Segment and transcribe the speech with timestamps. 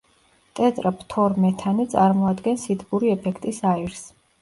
[0.59, 4.07] ტეტრაფთორმეთანი წარმოადგენს სითბური ეფექტის აირს.